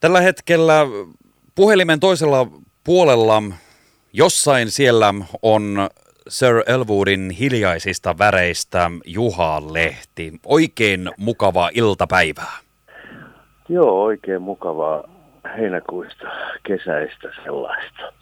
[0.00, 0.86] Tällä hetkellä
[1.54, 2.46] puhelimen toisella
[2.84, 3.42] puolella
[4.12, 5.88] jossain siellä on
[6.28, 10.32] Sir Elwoodin hiljaisista väreistä Juha Lehti.
[10.46, 12.58] Oikein mukavaa iltapäivää.
[13.68, 15.04] Joo, oikein mukavaa
[15.56, 16.24] heinäkuista,
[16.66, 18.17] kesäistä sellaista.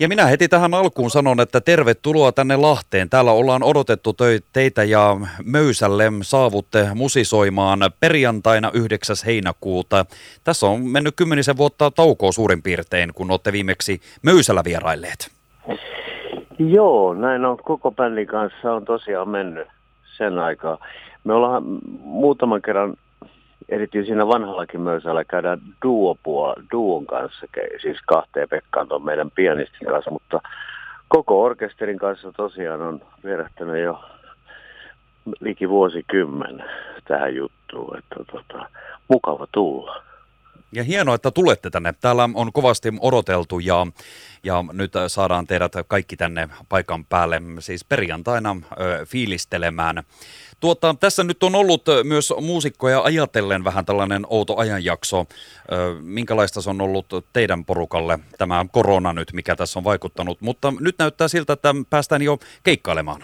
[0.00, 3.10] Ja minä heti tähän alkuun sanon, että tervetuloa tänne Lahteen.
[3.10, 4.16] Täällä ollaan odotettu
[4.52, 9.16] teitä ja Möysälle saavutte musisoimaan perjantaina 9.
[9.26, 10.04] heinäkuuta.
[10.44, 15.30] Tässä on mennyt kymmenisen vuotta taukoa suurin piirtein, kun olette viimeksi Möysällä vierailleet.
[16.58, 17.56] Joo, näin on.
[17.56, 19.68] Koko bändin kanssa on tosiaan mennyt
[20.16, 20.78] sen aikaa.
[21.24, 21.62] Me ollaan
[22.00, 22.96] muutaman kerran
[23.68, 27.46] erityisesti siinä vanhallakin möysällä käydään duopua, duon kanssa,
[27.82, 30.40] siis kahteen Pekkaan tuon meidän pianistin kanssa, mutta
[31.08, 34.04] koko orkesterin kanssa tosiaan on vierähtänyt jo
[35.40, 36.64] liki vuosikymmen
[37.08, 38.68] tähän juttuun, että tota,
[39.08, 40.02] mukava tulla.
[40.72, 41.94] Ja hienoa, että tulette tänne.
[42.00, 43.86] Täällä on kovasti odoteltu ja,
[44.44, 50.02] ja nyt saadaan teidät kaikki tänne paikan päälle, siis perjantaina ö, fiilistelemään.
[50.60, 55.24] Tuota, tässä nyt on ollut myös muusikkoja ajatellen vähän tällainen outo ajanjakso.
[56.02, 60.40] Minkälaista se on ollut teidän porukalle tämä korona nyt, mikä tässä on vaikuttanut?
[60.40, 63.20] Mutta nyt näyttää siltä, että päästään jo keikkailemaan.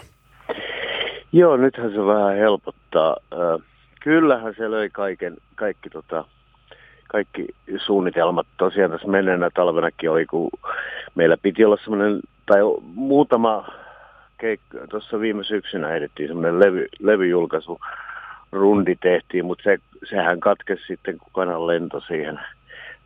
[1.31, 3.17] Joo, nythän se vähän helpottaa.
[4.01, 6.25] Kyllähän se löi kaiken, kaikki tota,
[7.07, 7.47] kaikki
[7.85, 10.49] suunnitelmat tosiaan tässä menneenä talvenakin oli, kun
[11.15, 13.67] meillä piti olla semmoinen, tai muutama
[14.43, 17.79] keikka, tuossa viime syksynä edettiin semmoinen levy, levyjulkaisu,
[18.51, 19.77] rundi tehtiin, mutta se,
[20.09, 22.39] sehän katkesi sitten, kun kanan lento siihen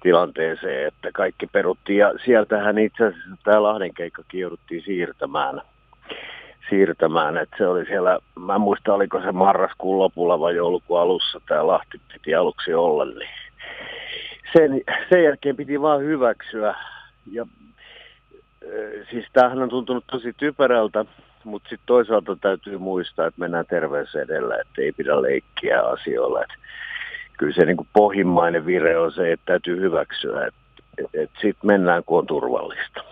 [0.04, 1.98] tilanteeseen, että kaikki peruttiin.
[1.98, 5.62] Ja sieltähän itse asiassa tämä Lahden keikkakin jouduttiin siirtämään.
[6.70, 7.38] siirtämään.
[7.38, 11.68] että se oli siellä, mä en muista oliko se marraskuun lopulla vai joulukuun alussa tämä
[11.68, 13.30] Lahti piti aluksi olla, niin
[14.54, 16.76] sen, sen jälkeen piti vaan hyväksyä.
[17.32, 17.46] Ja,
[19.12, 21.06] siis tämähän on tuntunut tosi typerältä,
[21.48, 26.42] mutta sitten toisaalta täytyy muistaa, että mennään terveys edellä, että ei pidä leikkiä asioilla.
[26.42, 26.50] Et
[27.38, 30.60] kyllä se niin pohjimmainen vire on se, että täytyy hyväksyä, että
[30.98, 33.04] et, et sitten mennään, kun on turvallista.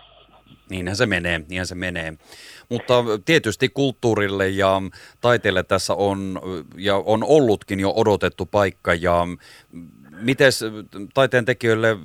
[0.70, 2.12] Niinhän se menee, niinhän se menee.
[2.68, 4.82] Mutta tietysti kulttuurille ja
[5.20, 6.40] taiteelle tässä on,
[6.76, 9.26] ja on ollutkin jo odotettu paikka ja
[10.20, 10.52] Miten
[11.14, 11.96] taiteen tekijöille,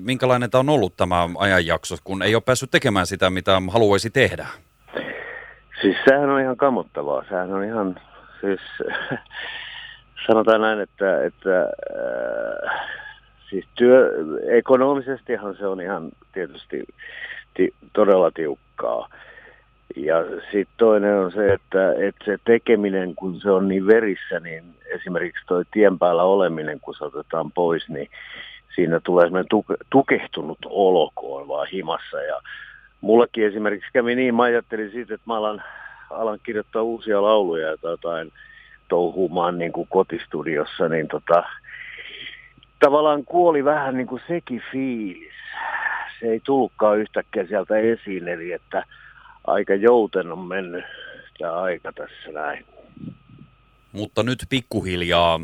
[0.00, 4.46] minkälainen tämä on ollut tämä ajanjakso, kun ei ole päässyt tekemään sitä, mitä haluaisi tehdä?
[5.82, 7.24] Siis sehän on ihan kamottavaa.
[7.28, 7.96] Sehän on ihan,
[8.40, 8.60] siis
[10.26, 12.80] sanotaan näin, että, että äh,
[13.50, 14.10] siis työ,
[14.48, 16.84] ekonomisestihan se on ihan tietysti
[17.54, 19.08] ti, todella tiukkaa.
[19.96, 24.64] Ja sitten toinen on se, että, että se tekeminen, kun se on niin verissä, niin
[24.94, 28.08] esimerkiksi tuo tien päällä oleminen, kun se otetaan pois, niin
[28.74, 32.22] siinä tulee semmoinen tuke, tukehtunut olo, kun on vaan himassa.
[32.22, 32.40] Ja
[33.00, 35.62] mullekin esimerkiksi kävi niin, mä ajattelin siitä, että mä alan,
[36.10, 38.32] alan kirjoittaa uusia lauluja ja jotain
[38.88, 41.42] touhumaan niin kuin kotistudiossa, niin tota,
[42.80, 45.32] tavallaan kuoli vähän niin kuin sekin fiilis.
[46.20, 48.84] Se ei tullutkaan yhtäkkiä sieltä esiin, eli että
[49.46, 50.84] aika jouten on mennyt
[51.38, 52.64] tämä aika tässä näin.
[53.92, 55.40] Mutta nyt pikkuhiljaa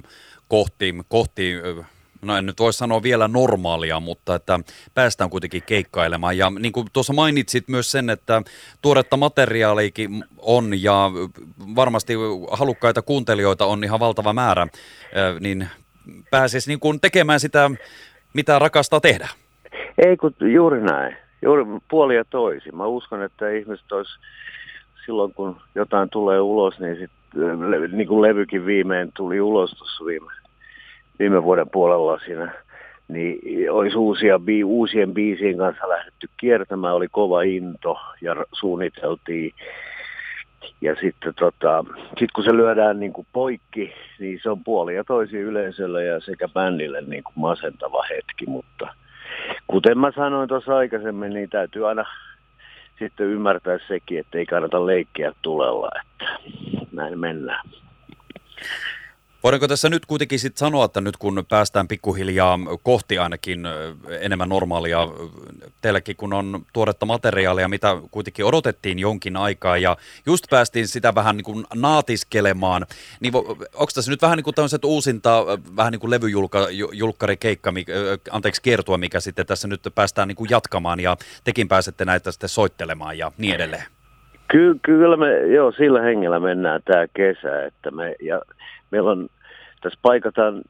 [0.49, 1.55] kohti, kohti
[2.25, 4.61] no en nyt voi sanoa vielä normaalia, mutta että
[4.95, 6.39] päästään kuitenkin keikkailemaan.
[6.39, 8.43] Ja niin kuin tuossa mainitsit myös sen, että
[8.83, 11.11] tuoretta materiaaliikin on ja
[11.77, 12.15] varmasti
[12.51, 14.67] halukkaita kuuntelijoita on ihan valtava määrä,
[15.41, 15.69] niin
[16.31, 17.71] pääsisi niin kuin tekemään sitä,
[18.35, 19.29] mitä rakastaa tehdä.
[20.07, 21.17] Ei kun juuri näin.
[21.43, 22.73] Juuri puoli ja toisi.
[22.73, 24.19] Mä uskon, että ihmiset olisi
[25.07, 27.11] silloin, kun jotain tulee ulos, niin, sit,
[27.93, 30.33] niin kuin levykin viimein tuli ulos tuossa viime,
[31.19, 32.53] viime vuoden puolella siinä,
[33.09, 39.53] niin olisi uusia, uusien biisien kanssa lähdetty kiertämään, oli kova into ja suunniteltiin.
[40.81, 41.85] Ja sitten tota,
[42.19, 46.21] sit kun se lyödään niin kuin poikki, niin se on puoli ja toisi yleisölle ja
[46.21, 48.89] sekä bändille niin kuin masentava hetki, mutta–
[49.67, 52.05] kuten mä sanoin tuossa aikaisemmin, niin täytyy aina
[52.99, 56.35] sitten ymmärtää sekin, että ei kannata leikkiä tulella, että
[56.93, 57.69] näin mennään.
[59.45, 63.67] Voidaanko tässä nyt kuitenkin sitten sanoa, että nyt kun päästään pikkuhiljaa kohti ainakin
[64.21, 65.09] enemmän normaalia,
[65.81, 69.97] teilläkin kun on tuoretta materiaalia, mitä kuitenkin odotettiin jonkin aikaa ja
[70.27, 72.87] just päästiin sitä vähän niin kuin naatiskelemaan,
[73.21, 73.35] niin
[73.75, 75.47] onko tässä nyt vähän niin kuin tämmöiset uusinta,
[75.77, 77.73] vähän niin kuin levyjulkkarikeikka,
[78.31, 82.49] anteeksi kiertua, mikä sitten tässä nyt päästään niin kuin jatkamaan ja tekin pääsette näitä sitten
[82.49, 83.85] soittelemaan ja niin edelleen?
[84.51, 88.43] Ky- kyllä me, joo, sillä hengellä mennään tämä kesä, että me, ja
[88.91, 89.29] meillä on
[89.81, 90.63] tässä paikataan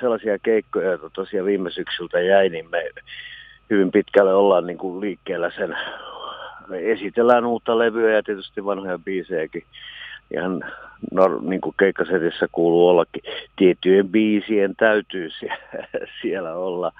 [0.00, 2.90] sellaisia keikkoja, joita tosiaan viime syksyltä jäi, niin me
[3.70, 5.76] hyvin pitkälle ollaan niin kuin liikkeellä sen,
[6.68, 9.62] me esitellään uutta levyä ja tietysti vanhoja biisejäkin.
[10.30, 10.64] Ihan
[11.12, 13.22] nor, niin kuin keikkasetissä kuuluu ollakin.
[13.56, 15.28] Tiettyjen biisien täytyy
[16.22, 16.92] siellä olla.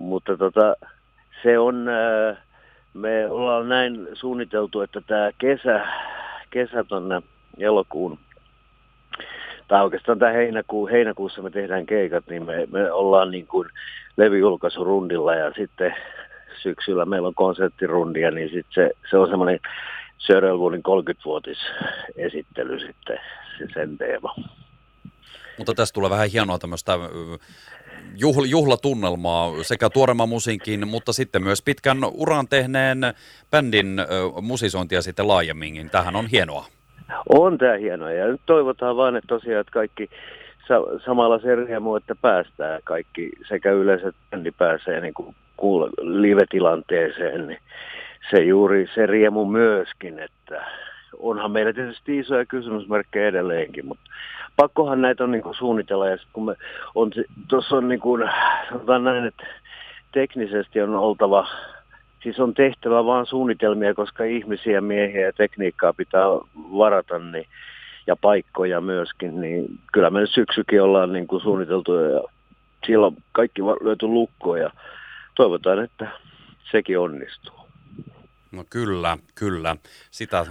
[0.00, 0.76] Mutta tota,
[1.42, 1.86] se on,
[2.94, 5.86] me ollaan näin suunniteltu, että tämä kesä,
[6.50, 7.22] kesä tuonne
[7.58, 8.18] elokuun
[9.72, 13.68] tai oikeastaan tämä heinäkuu, heinäkuussa me tehdään keikat, niin me, me ollaan niin kuin
[14.16, 15.94] levyjulkaisurundilla ja sitten
[16.62, 19.60] syksyllä meillä on konserttirundia, niin sitten se, se on semmoinen
[20.18, 21.58] Sir Elwoodin 30-vuotis
[22.16, 23.18] esittely sitten,
[23.58, 24.34] se sen teema.
[25.58, 26.92] Mutta tässä tulee vähän hienoa tämmöistä
[28.16, 33.00] juhl, juhlatunnelmaa sekä tuoremman musiikin, mutta sitten myös pitkän uran tehneen
[33.50, 34.00] bändin
[34.40, 35.90] musisointia sitten laajemminkin.
[35.90, 36.66] Tähän on hienoa.
[37.28, 40.10] On tämä hienoa ja nyt toivotaan vaan, että tosiaan että kaikki
[40.68, 47.58] sa- samalla se riemu, että päästään kaikki sekä yleensä bändi pääsee niin kuin live-tilanteeseen, niin
[48.30, 50.64] se juuri se riemu myöskin, että
[51.18, 54.04] onhan meillä tietysti isoja kysymysmerkkejä edelleenkin, mutta
[54.56, 56.08] pakkohan näitä on niin kuin suunnitella.
[56.08, 56.54] Ja kun me
[56.94, 57.10] on,
[57.48, 58.30] tuossa on niin kuin,
[58.68, 59.46] sanotaan näin, että
[60.12, 61.46] teknisesti on oltava
[62.22, 67.46] Siis on tehtävä vain suunnitelmia, koska ihmisiä, miehiä ja tekniikkaa pitää varata niin,
[68.06, 72.22] ja paikkoja myöskin, niin kyllä me syksykin ollaan niin kuin suunniteltu ja
[72.86, 74.70] silloin kaikki löyty lukkoon ja
[75.34, 76.08] toivotaan, että
[76.70, 77.62] sekin onnistuu.
[78.52, 79.76] No kyllä, kyllä.
[80.10, 80.46] Sitä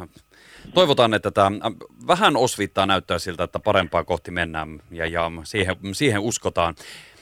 [0.74, 1.52] toivotaan, että tämä
[2.08, 6.76] vähän osvittaa näyttää siltä, että parempaa kohti mennään ja, ja siihen, siihen uskotaan.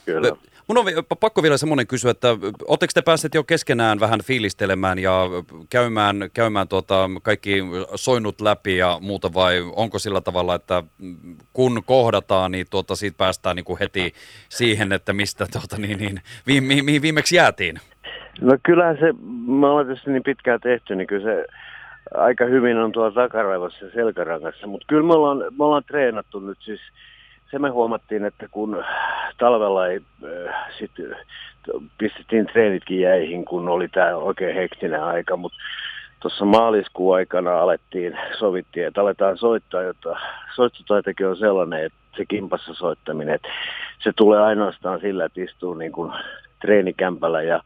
[0.05, 0.31] Kyllä.
[0.69, 0.85] Mun on
[1.19, 2.27] pakko vielä semmoinen kysyä, että
[2.67, 5.23] oletteko te päässeet jo keskenään vähän fiilistelemään ja
[5.69, 7.63] käymään, käymään tuota, kaikki
[7.95, 10.83] soinut läpi ja muuta vai onko sillä tavalla, että
[11.53, 14.13] kun kohdataan, niin tuota, siitä päästään niin kuin heti
[14.49, 17.79] siihen, että mistä tuota, niin, niin, vi, mi, mihin viimeksi jäätiin?
[18.41, 19.13] No kyllähän se,
[19.47, 21.45] me ollaan tässä niin pitkään tehty, niin kyllä se
[22.13, 26.57] aika hyvin on tuolla takaraivossa ja selkärangassa, mutta kyllä me ollaan, me ollaan treenattu nyt
[26.61, 26.79] siis–
[27.51, 28.83] se me huomattiin, että kun
[29.37, 30.91] talvella ei, äh, sit,
[31.97, 35.59] pistettiin treenitkin jäihin, kun oli tämä oikein hektinen aika, mutta
[36.19, 40.15] tuossa maaliskuun aikana alettiin, sovittiin, että aletaan soittaa, jotta
[40.55, 43.49] soittotaitekin on sellainen, että se kimpassa soittaminen, että
[44.03, 46.11] se tulee ainoastaan sillä, että istuu niin kuin
[46.61, 47.61] treenikämpällä ja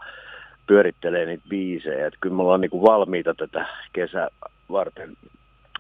[0.68, 2.08] pyörittelee niitä biisejä.
[2.08, 4.30] Että kyllä me ollaan niin kuin valmiita tätä kesä
[4.72, 5.14] varten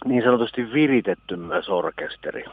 [0.05, 2.45] niin sanotusti viritetty myös orkesteri.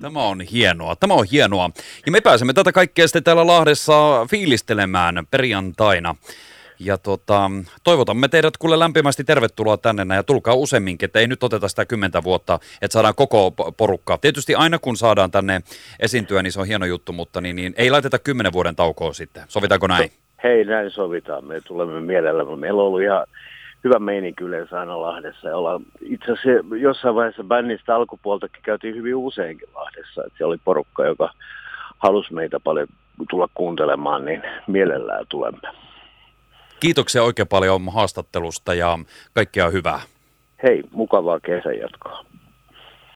[0.00, 1.70] Tämä on hienoa, tämä on hienoa.
[2.06, 6.14] Ja me pääsemme tätä kaikkea sitten täällä Lahdessa fiilistelemään perjantaina.
[6.80, 7.50] Ja tota,
[7.84, 12.22] toivotamme teidät kuule lämpimästi tervetuloa tänne ja tulkaa useamminkin, että ei nyt oteta sitä kymmentä
[12.22, 14.18] vuotta, että saadaan koko porukkaa.
[14.18, 15.60] Tietysti aina kun saadaan tänne
[16.00, 19.42] esiintyä, niin se on hieno juttu, mutta niin, niin ei laiteta kymmenen vuoden taukoa sitten.
[19.48, 20.10] Sovitaanko näin?
[20.42, 21.44] Hei, näin sovitaan.
[21.44, 22.56] Me tulemme mielellämme.
[22.56, 23.26] Meillä on ollut ihan
[23.84, 25.48] hyvä meininki yleensä aina Lahdessa.
[25.48, 30.22] Ja olla, itse asiassa jossain vaiheessa bännistä alkupuoltakin käytiin hyvin useinkin Lahdessa.
[30.26, 31.30] Että siellä oli porukka, joka
[31.98, 32.88] halusi meitä paljon
[33.30, 35.68] tulla kuuntelemaan, niin mielellään tulemme.
[36.80, 38.98] Kiitoksia oikein paljon haastattelusta ja
[39.34, 40.00] kaikkea hyvää.
[40.62, 42.24] Hei, mukavaa kesän jatkoa.